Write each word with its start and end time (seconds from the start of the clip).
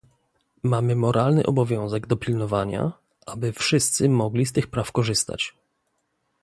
Mamy 0.63 0.95
moralny 0.95 1.45
obowiązek 1.45 2.07
dopilnowania, 2.07 2.91
aby 3.25 3.53
wszyscy 3.53 4.09
mogli 4.09 4.45
z 4.45 4.53
tych 4.53 4.67
praw 4.67 4.91
korzystać 4.91 5.53